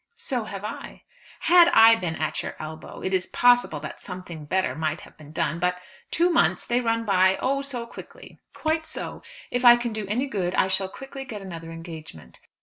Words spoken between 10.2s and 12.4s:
good I shall quickly get another engagement."